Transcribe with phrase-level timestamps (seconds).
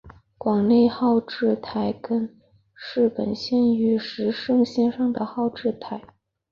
[0.35, 2.35] 广内号志站根
[2.73, 6.01] 室本线与石胜线上的号志站。